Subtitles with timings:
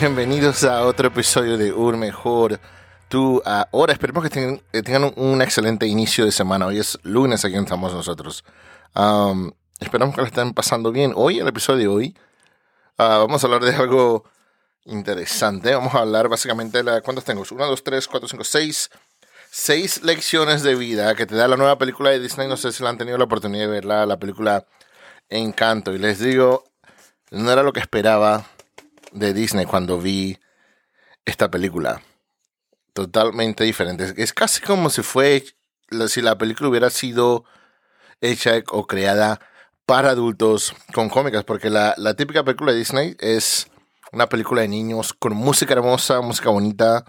[0.00, 2.58] Bienvenidos a otro episodio de Un Mejor.
[3.10, 4.30] Tú ahora esperemos que
[4.82, 6.64] tengan, un excelente inicio de semana.
[6.64, 8.42] Hoy es lunes, aquí estamos nosotros.
[9.78, 11.12] esperamos que lo estén pasando bien.
[11.14, 12.18] Hoy, el episodio de hoy,
[12.96, 14.24] ah, vamos a hablar de algo
[14.86, 15.74] interesante.
[15.74, 17.42] Vamos a hablar básicamente de la, ¿cuántos tengo?
[17.50, 18.90] 1, 2, 3, 4, 5, 6.
[19.50, 22.48] Seis lecciones de vida que te da la nueva película de Disney.
[22.48, 24.64] No sé si la han tenido la oportunidad de verla, la película
[25.28, 25.92] Encanto.
[25.92, 26.64] Y les digo,
[27.30, 28.46] no era lo que esperaba
[29.12, 30.38] de Disney cuando vi
[31.24, 32.02] esta película.
[32.92, 34.14] Totalmente diferente.
[34.16, 35.44] Es casi como si fue,
[36.08, 37.44] si la película hubiera sido
[38.20, 39.40] hecha o creada
[39.86, 43.68] para adultos con cómicas, porque la, la típica película de Disney es
[44.12, 47.04] una película de niños con música hermosa, música bonita,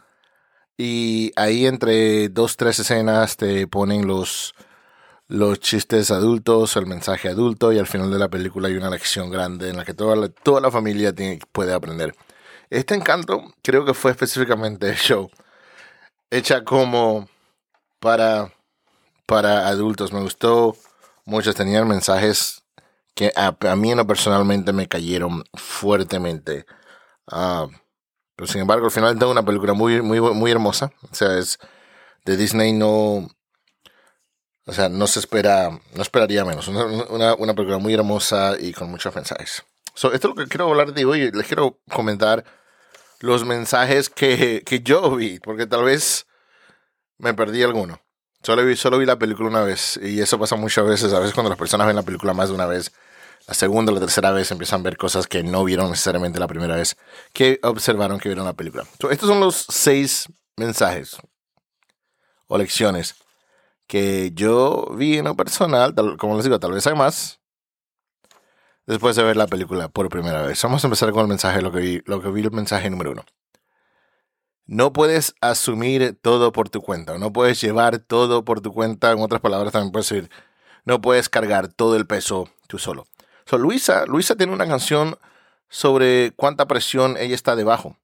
[0.78, 4.56] y ahí entre dos, tres escenas te ponen los,
[5.32, 9.30] los chistes adultos, el mensaje adulto y al final de la película hay una lección
[9.30, 11.14] grande en la que toda la, toda la familia
[11.54, 12.14] puede aprender.
[12.70, 15.30] Este encanto creo que fue específicamente hecho,
[16.30, 17.30] hecha como
[18.02, 18.54] para,
[19.26, 20.12] para adultos.
[20.12, 20.76] Me gustó
[21.24, 22.64] mucho, tenían mensajes
[23.16, 26.66] que a, mí no personalmente me cayeron fuertemente.
[27.28, 27.68] Ah,
[28.36, 30.92] pero sin embargo, al final tengo una película muy, muy, muy hermosa.
[31.10, 31.58] O sea, es
[32.26, 33.30] de Disney no.
[34.66, 36.68] O sea, no se espera, no esperaría menos.
[36.68, 39.64] Una, una, película muy hermosa y con muchos mensajes.
[39.96, 41.32] esto es lo que quiero hablar de hoy.
[41.32, 42.44] Les quiero comentar
[43.20, 46.28] los mensajes que, que yo vi, porque tal vez
[47.18, 48.02] me perdí alguno.
[48.44, 51.14] Solo vi, solo vi la película una vez y eso pasa muchas veces.
[51.14, 52.92] A veces cuando las personas ven la película más de una vez,
[53.48, 56.48] la segunda o la tercera vez empiezan a ver cosas que no vieron necesariamente la
[56.48, 56.98] primera vez
[57.34, 58.86] que observaron que vieron la película.
[59.10, 61.18] estos son los seis mensajes
[62.48, 63.16] o lecciones
[63.92, 67.42] que yo vi en lo personal, como les digo, tal vez hay más,
[68.88, 70.64] después de ver la película por primera vez.
[70.64, 73.12] Vamos a empezar con el mensaje, lo que vi, lo que vi el mensaje número
[73.12, 73.26] uno.
[74.66, 79.20] No puedes asumir todo por tu cuenta, no puedes llevar todo por tu cuenta, en
[79.20, 80.32] otras palabras también puedes decir,
[80.86, 83.08] no puedes cargar todo el peso tú solo.
[83.52, 85.18] Luisa, Luisa tiene una canción
[85.68, 87.98] sobre cuánta presión ella está debajo.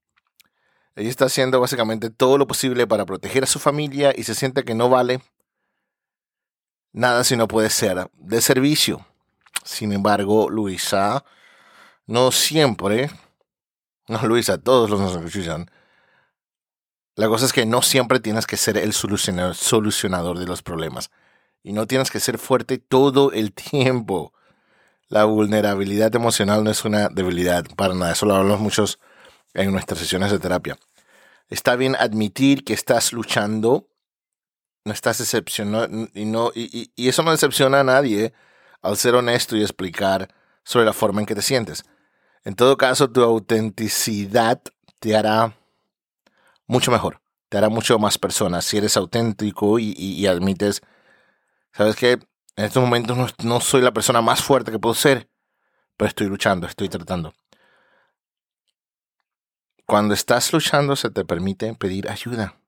[0.98, 4.66] Ella está haciendo básicamente todo lo posible para proteger a su familia y se siente
[4.66, 5.22] que no vale
[6.98, 9.06] nada si no puede ser de servicio.
[9.64, 11.24] Sin embargo, Luisa
[12.08, 13.12] no siempre,
[14.08, 15.70] no Luisa, todos los nos escuchan.
[17.16, 21.10] La cosa es que no siempre tienes que ser el solucionador de los problemas.
[21.64, 24.34] Y no tienes que ser fuerte todo el tiempo.
[25.10, 28.12] La vulnerabilidad emocional no es una debilidad para nada.
[28.12, 29.00] Eso lo hablamos muchos
[29.54, 30.78] en nuestras sesiones de terapia.
[31.50, 33.88] Está bien admitir que estás luchando,
[34.88, 38.34] no estás decepcionando, y, no, y, y eso no decepciona a nadie
[38.82, 40.34] al ser honesto y explicar
[40.64, 41.84] sobre la forma en que te sientes.
[42.44, 44.62] En todo caso, tu autenticidad
[45.00, 45.54] te hará
[46.66, 50.82] mucho mejor, te hará mucho más persona si eres auténtico y, y admites,
[51.74, 52.20] ¿sabes qué?
[52.58, 55.30] En estos momentos no, soy la persona más fuerte que puedo ser,
[55.98, 57.34] pero estoy luchando, estoy tratando.
[59.86, 62.60] Cuando estás luchando se te permite pedir ayuda.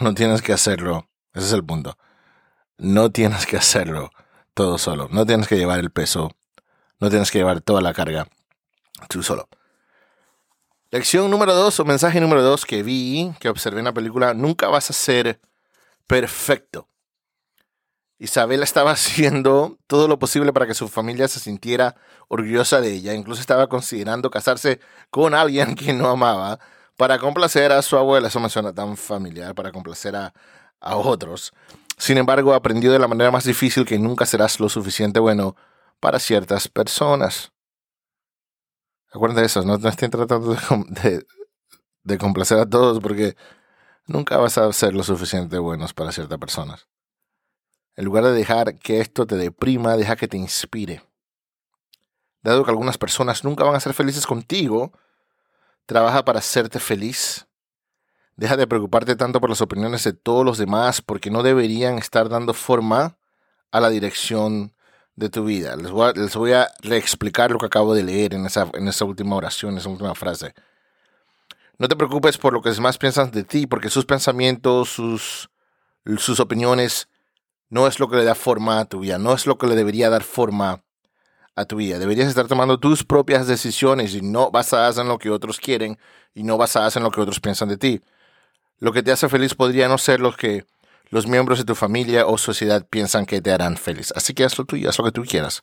[0.00, 1.09] No tienes que hacerlo.
[1.34, 1.96] Ese es el punto.
[2.78, 4.10] No tienes que hacerlo
[4.54, 5.08] todo solo.
[5.10, 6.30] No tienes que llevar el peso.
[6.98, 8.26] No tienes que llevar toda la carga
[9.08, 9.48] tú solo.
[10.90, 14.68] Lección número dos o mensaje número dos que vi, que observé en la película, nunca
[14.68, 15.40] vas a ser
[16.06, 16.88] perfecto.
[18.18, 21.94] Isabel estaba haciendo todo lo posible para que su familia se sintiera
[22.28, 23.14] orgullosa de ella.
[23.14, 24.80] Incluso estaba considerando casarse
[25.10, 26.58] con alguien que no amaba
[26.96, 28.28] para complacer a su abuela.
[28.28, 30.34] Eso me suena tan familiar, para complacer a,
[30.80, 31.52] otros.
[31.96, 35.56] Sin embargo, aprendió de la manera más difícil que nunca serás lo suficiente bueno
[36.00, 37.52] para ciertas personas.
[39.12, 40.56] Acuérdense de eso, no, estén tratando
[41.02, 41.26] de,
[42.04, 43.36] de complacer a todos porque
[44.06, 46.86] nunca vas a ser lo suficiente buenos para ciertas personas.
[47.96, 51.02] En lugar de dejar que esto te deprima, deja que te inspire.
[52.42, 54.92] Dado que algunas personas nunca van a ser felices contigo,
[55.84, 57.46] trabaja para hacerte feliz.
[58.40, 62.30] Deja de preocuparte tanto por las opiniones de todos los demás porque no deberían estar
[62.30, 63.18] dando forma
[63.70, 64.72] a la dirección
[65.14, 65.76] de tu vida.
[65.76, 69.72] Les voy a, reexplicar lo que acabo de leer en esa, en esa última oración,
[69.72, 70.54] en esa última frase.
[71.76, 75.50] No te preocupes por lo que los demás piensan de ti, porque sus pensamientos, sus,
[76.16, 77.10] sus opiniones
[77.68, 79.76] no es lo que le da forma a tu vida, no es lo que le
[79.76, 80.82] debería dar forma
[81.56, 81.98] a tu vida.
[81.98, 85.98] Deberías estar tomando tus propias decisiones y no basadas en lo que otros quieren
[86.32, 88.00] y no basadas en lo que otros piensan de ti.
[88.80, 90.64] Lo que te hace feliz podría no ser lo que
[91.10, 94.10] los miembros de tu familia o sociedad piensan que te harán feliz.
[94.16, 95.62] Así que haz lo tuyo, haz lo que tú quieras.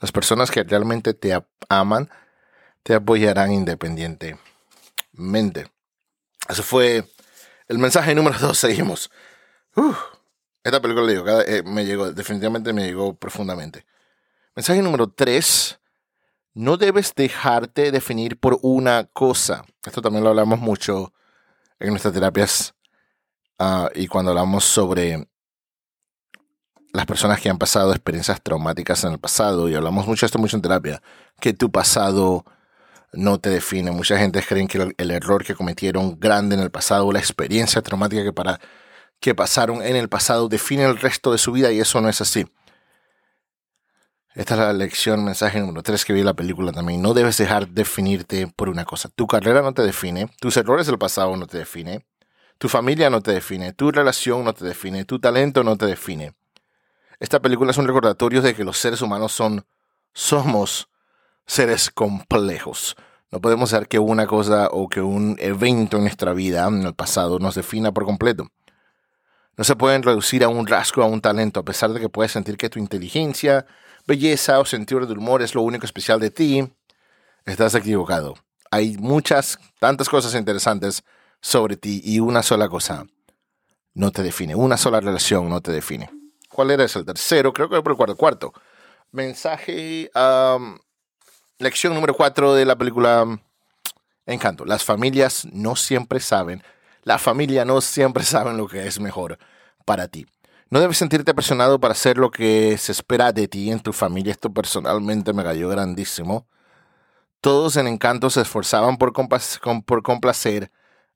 [0.00, 1.36] Las personas que realmente te
[1.68, 2.08] aman
[2.84, 4.38] te apoyarán independientemente.
[6.48, 7.04] Eso fue
[7.66, 8.56] el mensaje número dos.
[8.58, 9.10] Seguimos.
[10.62, 13.84] esta película eh, me llegó, definitivamente me llegó profundamente.
[14.54, 15.80] Mensaje número tres.
[16.54, 19.64] No debes dejarte definir por una cosa.
[19.84, 21.12] Esto también lo hablamos mucho
[21.78, 22.74] en nuestras terapias
[23.58, 25.28] ah, y cuando hablamos sobre
[26.92, 30.38] las personas que han pasado experiencias traumáticas en el pasado, y hablamos mucho de esto
[30.38, 31.02] mucho en terapia,
[31.40, 32.44] que tu pasado
[33.12, 33.90] no te define.
[33.90, 38.24] Mucha gente cree que el, error que cometieron grande en el pasado, la experiencia traumática
[38.24, 38.60] que, para,
[39.20, 42.20] que pasaron en el pasado, define el resto de su vida y eso no es
[42.20, 42.46] así.
[44.36, 47.00] Esta es la lección, mensaje número 3 que vi en la película también.
[47.00, 49.08] No debes dejar definirte por una cosa.
[49.08, 52.04] Tu carrera no te define, tus errores del pasado no te define,
[52.58, 56.34] tu familia no te define, tu relación no te define, tu talento no te define.
[57.18, 59.64] Esta película es un recordatorio de que los seres humanos son,
[60.12, 60.90] somos
[61.46, 62.94] seres complejos.
[63.32, 66.94] No podemos hacer que una cosa o que un evento en nuestra vida, en el
[66.94, 68.50] pasado, nos defina por completo.
[69.56, 72.32] No se pueden reducir a un rasgo, a un talento, a pesar de que puedes
[72.32, 73.66] sentir que tu inteligencia,
[74.06, 76.72] belleza o sentido de humor es lo único especial de ti,
[77.46, 78.34] estás equivocado.
[78.70, 81.02] Hay muchas, tantas cosas interesantes
[81.40, 83.06] sobre ti y una sola cosa
[83.94, 84.54] no te define.
[84.54, 86.10] Una sola relación no te define.
[86.50, 86.98] ¿Cuál era ese?
[86.98, 88.16] El tercero, creo que por el cuarto.
[88.16, 88.52] Cuarto.
[89.12, 90.10] Mensaje,
[91.58, 93.26] lección número cuatro de la película
[94.26, 94.64] Encanto.
[94.64, 96.62] Las familias no siempre saben,
[97.06, 99.38] la familia no siempre saben lo que es mejor
[99.84, 100.26] para ti.
[100.70, 104.32] No debes sentirte presionado para hacer lo que se espera de ti en tu familia.
[104.32, 106.48] Esto personalmente me cayó grandísimo.
[107.40, 109.12] Todos en Encanto se esforzaban por,
[109.84, 110.72] por complacer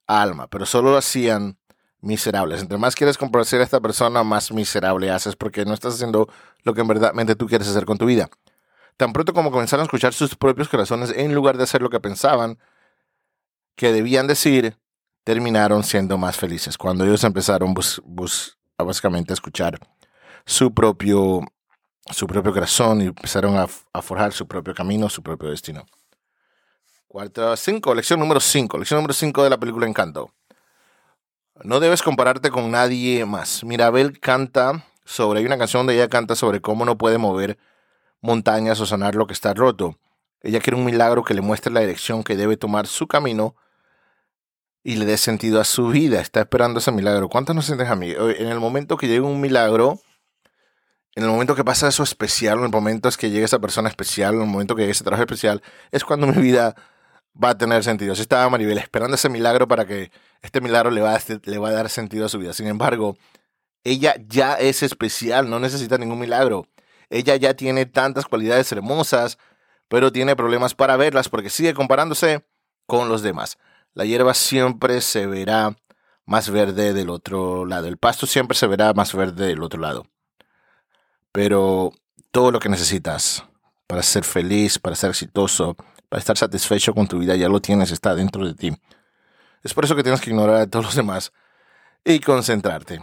[0.07, 1.59] a Alma, pero solo lo hacían
[2.01, 2.63] miserables.
[2.63, 6.29] Entre más quieres complacer a esta persona, más miserable haces porque no estás haciendo
[6.63, 8.31] lo que en verdad tú quieres hacer con tu vida.
[8.97, 11.99] Tan pronto como comenzaron a escuchar sus propios corazones en lugar de hacer lo que
[11.99, 12.61] pensaban
[13.75, 14.77] que debían decir,
[15.31, 16.77] terminaron siendo más felices.
[16.77, 19.79] Cuando ellos empezaron bus básicamente a escuchar
[20.44, 21.43] su propio,
[22.11, 23.69] su propio corazón y empezaron a,
[24.03, 25.87] forjar su propio camino, su propio destino.
[27.06, 30.32] Cuarta, cinco, lección número cinco, lección número cinco de la película Encanto.
[31.62, 33.62] No debes compararte con nadie más.
[33.62, 37.56] Mirabel canta sobre, hay una canción donde ella canta sobre cómo no puede mover
[38.21, 39.97] montañas o sanar lo que está roto.
[40.43, 43.55] Ella quiere un milagro que le muestre la dirección que debe tomar su camino
[44.82, 46.21] y le dé sentido a su vida.
[46.21, 47.29] Está esperando ese milagro.
[47.29, 48.11] ¿Cuántos nos sientes a mí?
[48.12, 50.00] En el momento que llegue un milagro,
[51.15, 53.88] en el momento que pasa eso especial, en el momento es que llegue esa persona
[53.88, 56.75] especial, en el momento que llegue ese trabajo especial, es cuando mi vida
[57.43, 58.12] va a tener sentido.
[58.12, 60.11] Así estaba Maribel esperando ese milagro para que
[60.43, 62.53] este milagro le va, a, le va a dar sentido a su vida.
[62.53, 63.17] Sin embargo,
[63.85, 66.67] ella ya es especial, no necesita ningún milagro.
[67.11, 69.38] Ella ya tiene tantas cualidades hermosas,
[69.88, 72.44] pero tiene problemas para verlas porque sigue comparándose
[72.87, 73.58] con los demás
[73.94, 75.77] la hierba siempre se verá
[76.27, 77.89] más verde del otro lado.
[77.89, 80.06] El pasto siempre se verá más verde del otro lado.
[81.32, 81.93] Pero
[82.31, 83.44] todo lo que necesitas
[83.87, 85.77] para ser feliz, para ser exitoso,
[86.09, 88.73] para estar satisfecho con tu vida, ya lo tienes, está dentro de ti.
[89.65, 91.32] Es por eso que tienes que ignorar a todos los demás
[92.05, 93.03] y concentrarte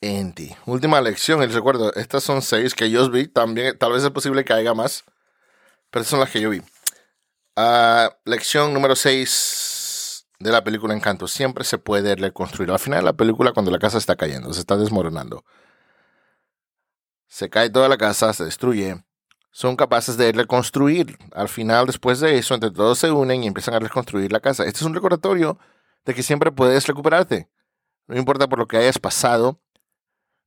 [0.00, 0.54] en ti.
[0.66, 4.44] Última lección, les recuerdo, estas son seis que yo vi, también tal vez es posible
[4.44, 5.04] que haya más,
[5.90, 6.62] pero estas son las que yo vi.
[7.56, 9.77] Ah, lección número seis
[10.38, 12.70] de la película Encanto siempre se puede reconstruir.
[12.70, 15.44] Al final de la película, cuando la casa está cayendo, se está desmoronando,
[17.26, 19.04] se cae toda la casa, se destruye,
[19.50, 21.18] son capaces de reconstruir.
[21.32, 24.64] Al final, después de eso, entre todos se unen y empiezan a reconstruir la casa.
[24.64, 25.58] Este es un recordatorio
[26.04, 27.48] de que siempre puedes recuperarte.
[28.06, 29.60] No importa por lo que hayas pasado,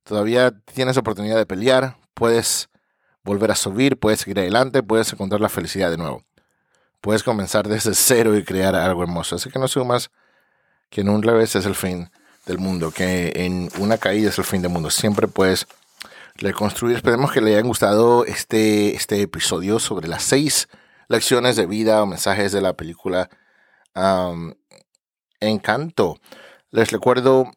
[0.04, 2.70] todavía tienes oportunidad de pelear, puedes
[3.22, 6.24] volver a subir, puedes seguir adelante, puedes encontrar la felicidad de nuevo
[7.02, 9.36] puedes comenzar desde cero y crear algo hermoso.
[9.36, 10.10] Así que no más
[10.88, 12.10] que en un revés es el fin
[12.46, 14.90] del mundo, que en una caída es el fin del mundo.
[14.90, 15.66] Siempre puedes
[16.36, 16.96] reconstruir.
[16.96, 20.68] Esperemos que le hayan gustado este, este episodio sobre las seis
[21.08, 23.28] lecciones de vida o mensajes de la película
[25.40, 26.18] Encanto.
[26.70, 27.50] Les recuerdo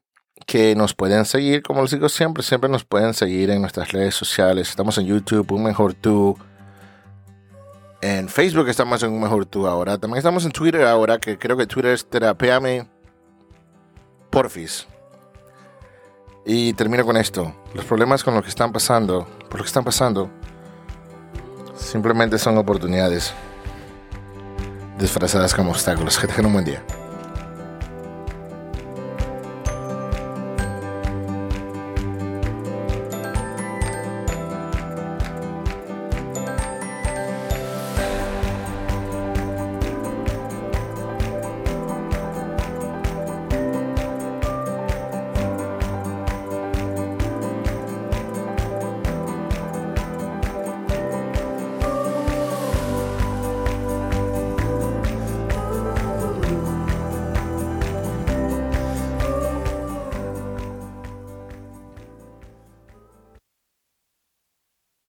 [0.46, 4.16] que nos pueden seguir, como les digo siempre, siempre nos pueden seguir en nuestras redes
[4.16, 4.70] sociales.
[4.70, 6.38] Estamos en YouTube, Un Mejor Tú
[8.06, 9.98] en Facebook estamos en un mejor tú ahora.
[9.98, 12.88] También estamos en Twitter ahora, que creo que Twitter es terapeame
[14.30, 14.86] porfis.
[16.46, 17.56] Y termino con esto.
[17.74, 20.30] Los problemas con lo que están pasando, por lo que están pasando,
[21.76, 23.34] simplemente son oportunidades
[25.00, 26.20] disfrazadas como obstáculos.
[26.20, 26.84] Que tengan un buen día.